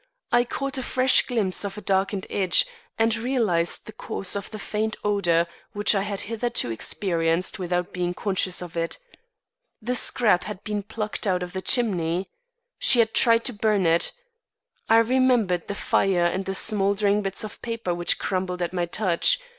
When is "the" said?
3.85-3.91, 4.49-4.57, 9.79-9.93, 11.53-11.61, 15.67-15.75, 16.45-16.55